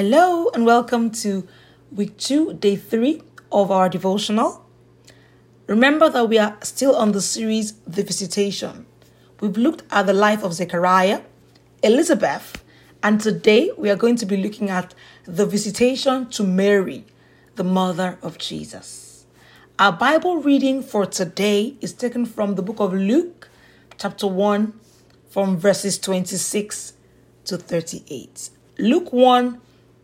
Hello 0.00 0.48
and 0.54 0.64
welcome 0.64 1.10
to 1.10 1.46
week 1.92 2.16
two, 2.16 2.54
day 2.54 2.74
three 2.74 3.20
of 3.52 3.70
our 3.70 3.86
devotional. 3.86 4.64
Remember 5.66 6.08
that 6.08 6.26
we 6.26 6.38
are 6.38 6.56
still 6.62 6.96
on 6.96 7.12
the 7.12 7.20
series 7.20 7.74
The 7.86 8.02
Visitation. 8.02 8.86
We've 9.40 9.58
looked 9.58 9.82
at 9.90 10.06
the 10.06 10.14
life 10.14 10.42
of 10.42 10.54
Zechariah, 10.54 11.20
Elizabeth, 11.82 12.64
and 13.02 13.20
today 13.20 13.72
we 13.76 13.90
are 13.90 13.94
going 13.94 14.16
to 14.16 14.24
be 14.24 14.38
looking 14.38 14.70
at 14.70 14.94
the 15.24 15.44
visitation 15.44 16.30
to 16.30 16.44
Mary, 16.44 17.04
the 17.56 17.64
mother 17.64 18.18
of 18.22 18.38
Jesus. 18.38 19.26
Our 19.78 19.92
Bible 19.92 20.38
reading 20.38 20.82
for 20.82 21.04
today 21.04 21.74
is 21.82 21.92
taken 21.92 22.24
from 22.24 22.54
the 22.54 22.62
book 22.62 22.80
of 22.80 22.94
Luke, 22.94 23.50
chapter 23.98 24.26
1, 24.26 24.72
from 25.28 25.58
verses 25.58 25.98
26 25.98 26.94
to 27.44 27.58
38. 27.58 28.48
Luke 28.78 29.12
1 29.12 29.60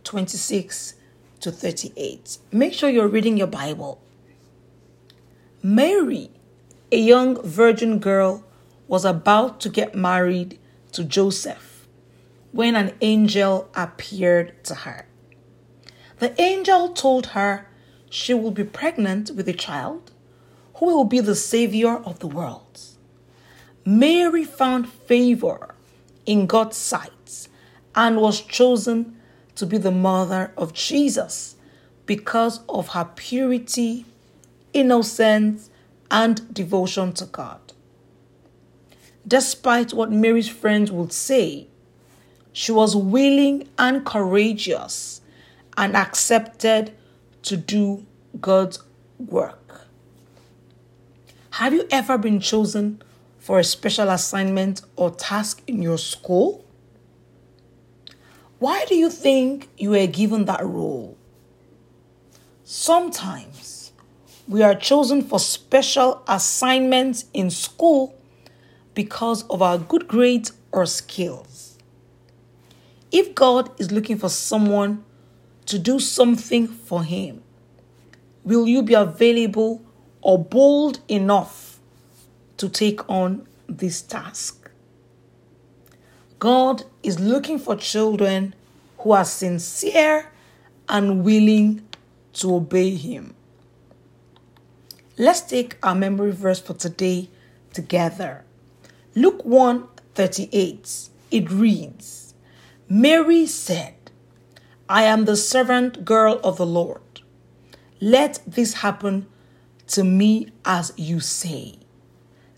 26 0.07 0.95
to 1.41 1.51
38. 1.51 2.39
Make 2.53 2.73
sure 2.73 2.89
you're 2.89 3.09
reading 3.09 3.37
your 3.37 3.49
Bible. 3.49 4.01
Mary, 5.65 6.31
a 6.93 6.97
young 6.97 7.43
virgin 7.43 7.99
girl, 7.99 8.45
was 8.87 9.05
about 9.05 9.61
to 9.63 9.69
get 9.69 9.97
married 9.97 10.61
to 10.93 11.03
Joseph 11.03 11.89
when 12.53 12.77
an 12.77 12.95
angel 13.01 13.69
appeared 13.75 14.63
to 14.65 14.77
her. 14.77 15.07
The 16.21 16.41
angel 16.41 16.91
told 16.91 17.27
her 17.39 17.67
she 18.09 18.33
will 18.33 18.53
be 18.53 18.63
pregnant 18.63 19.33
with 19.33 19.49
a 19.49 19.53
child 19.53 20.13
who 20.75 20.87
will 20.87 21.05
be 21.05 21.19
the 21.19 21.35
savior 21.35 21.97
of 21.97 22.21
the 22.21 22.29
world. 22.29 22.81
Mary 23.85 24.45
found 24.45 24.89
favor 24.89 25.75
in 26.27 26.47
God's 26.47 26.77
sight 26.77 27.49
and 27.97 28.19
was 28.19 28.41
chosen 28.41 29.16
to 29.57 29.67
be 29.67 29.79
the 29.79 29.91
mother 29.91 30.53
of 30.57 30.73
Jesus 30.73 31.57
because 32.07 32.61
of 32.69 32.89
her 32.89 33.11
purity, 33.17 34.07
innocence, 34.73 35.71
and 36.11 36.53
devotion 36.55 37.13
to 37.15 37.27
God. 37.27 37.61
Despite 39.27 39.93
what 39.93 40.13
Mary's 40.13 40.49
friends 40.49 40.93
would 40.93 41.13
say, 41.13 41.67
she 42.53 42.71
was 42.73 42.95
willing 42.95 43.69
and 43.77 44.07
courageous 44.07 45.21
and 45.77 45.97
accepted 45.97 46.93
to 47.43 47.57
do 47.57 48.07
God's 48.41 48.83
work. 49.19 49.87
Have 51.51 51.73
you 51.73 51.87
ever 51.91 52.19
been 52.19 52.39
chosen 52.39 53.03
for 53.39 53.59
a 53.59 53.65
special 53.65 54.11
assignment 54.11 54.83
or 54.95 55.11
task 55.11 55.63
in 55.67 55.83
your 55.83 55.99
school? 55.99 56.66
Why 58.59 58.87
do 58.89 58.95
you 58.95 59.11
think 59.11 59.69
you 59.77 59.91
were 59.91 60.07
given 60.07 60.47
that 60.47 60.65
role? 60.65 61.19
Sometimes 62.65 63.93
we 64.49 64.63
are 64.63 64.75
chosen 64.75 65.21
for 65.21 65.39
special 65.39 66.23
assignments 66.27 67.27
in 67.35 67.51
school 67.51 68.15
because 68.95 69.43
of 69.49 69.61
our 69.61 69.77
good 69.77 70.09
grades 70.09 70.53
or 70.73 70.87
skills. 70.87 71.77
If 73.13 73.35
God 73.35 73.79
is 73.79 73.93
looking 73.93 74.17
for 74.17 74.31
someone 74.31 75.05
to 75.67 75.79
do 75.79 76.01
something 76.01 76.67
for 76.67 77.05
Him, 77.05 77.43
will 78.43 78.67
you 78.67 78.83
be 78.83 78.95
available 78.95 79.83
or 80.23 80.43
bold 80.43 81.01
enough 81.09 81.79
to 82.57 82.71
take 82.71 83.07
on 83.07 83.47
this 83.69 84.01
task? 84.01 84.66
God 86.39 86.85
is 87.03 87.19
looking 87.19 87.59
for 87.59 87.77
children 87.77 88.55
who 88.99 89.13
are 89.13 89.25
sincere 89.25 90.31
and 90.89 91.25
willing 91.25 91.87
to 92.35 92.55
obey 92.55 92.95
Him. 92.95 93.35
Let's 95.19 95.41
take 95.41 95.79
our 95.83 95.95
memory 95.95 96.33
verse 96.33 96.61
for 96.61 96.75
today 96.75 97.31
together. 97.73 98.45
Luke 99.15 99.45
1 99.45 99.89
38. 100.15 101.09
It 101.31 101.51
reads 101.51 102.35
Mary 102.89 103.47
said, 103.47 103.95
I 104.89 105.03
am 105.03 105.25
the 105.25 105.37
servant 105.37 106.05
girl 106.05 106.39
of 106.45 106.59
the 106.59 106.67
Lord. 106.67 107.01
Let 108.01 108.41
this 108.47 108.75
happen 108.75 109.27
to 109.89 110.05
me 110.05 110.53
as 110.65 110.93
you 110.97 111.21
say. 111.21 111.77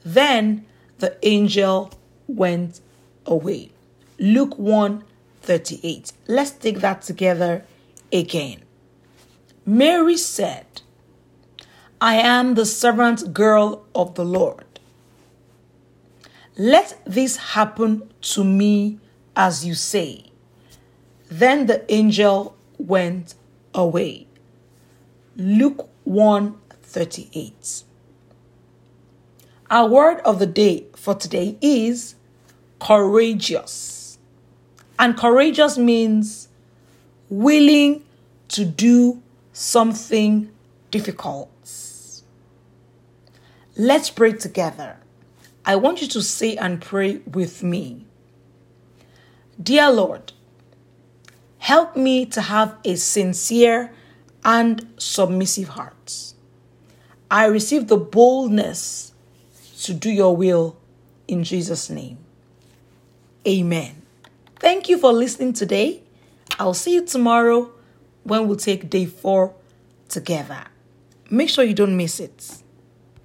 Then 0.04 0.66
the 0.98 1.16
angel 1.22 1.92
went 2.26 2.80
Oh, 3.28 3.34
away. 3.34 3.70
Luke 4.18 4.58
1 4.58 5.04
38. 5.42 6.12
Let's 6.26 6.50
take 6.50 6.80
that 6.80 7.02
together 7.02 7.64
again. 8.12 8.62
Mary 9.64 10.16
said, 10.16 10.66
I 12.00 12.16
am 12.16 12.54
the 12.54 12.66
servant 12.66 13.32
girl 13.32 13.84
of 13.94 14.14
the 14.14 14.24
Lord. 14.24 14.64
Let 16.56 17.00
this 17.04 17.36
happen 17.36 18.10
to 18.22 18.44
me 18.44 18.98
as 19.36 19.64
you 19.64 19.74
say. 19.74 20.24
Then 21.28 21.66
the 21.66 21.84
angel 21.92 22.56
went 22.78 23.34
away. 23.74 24.26
Luke 25.36 25.88
1 26.04 26.56
38. 26.82 27.84
Our 29.70 29.88
word 29.88 30.20
of 30.20 30.38
the 30.38 30.46
day 30.46 30.86
for 30.96 31.14
today 31.14 31.58
is 31.60 32.14
courageous. 32.80 34.18
And 34.98 35.16
courageous 35.16 35.78
means 35.78 36.48
willing 37.28 38.02
to 38.48 38.64
do 38.64 39.22
something 39.52 40.50
difficult. 40.90 41.50
Let's 43.76 44.10
pray 44.10 44.32
together. 44.32 44.96
I 45.64 45.76
want 45.76 46.00
you 46.00 46.08
to 46.08 46.22
say 46.22 46.56
and 46.56 46.80
pray 46.80 47.18
with 47.18 47.62
me. 47.62 48.06
Dear 49.62 49.90
Lord, 49.90 50.32
help 51.58 51.96
me 51.96 52.26
to 52.26 52.40
have 52.40 52.76
a 52.84 52.96
sincere 52.96 53.92
and 54.44 54.88
submissive 54.96 55.68
heart. 55.68 56.32
I 57.30 57.46
receive 57.46 57.88
the 57.88 57.96
boldness 57.96 59.12
to 59.82 59.94
do 59.94 60.10
your 60.10 60.34
will 60.34 60.76
in 61.26 61.44
Jesus' 61.44 61.90
name. 61.90 62.18
Amen. 63.48 64.02
Thank 64.56 64.90
you 64.90 64.98
for 64.98 65.10
listening 65.10 65.54
today. 65.54 66.02
I'll 66.58 66.74
see 66.74 66.92
you 66.92 67.06
tomorrow 67.06 67.70
when 68.24 68.46
we'll 68.46 68.58
take 68.58 68.90
day 68.90 69.06
four 69.06 69.54
together. 70.10 70.64
Make 71.30 71.48
sure 71.48 71.64
you 71.64 71.72
don't 71.72 71.96
miss 71.96 72.20
it. 72.20 72.62